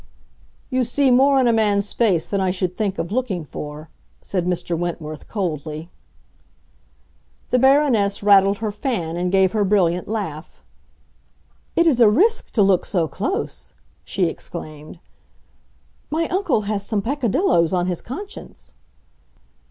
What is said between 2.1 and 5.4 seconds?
than I should think of looking for," said Mr. Wentworth